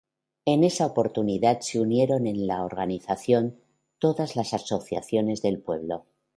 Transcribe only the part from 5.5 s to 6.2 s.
pueblo.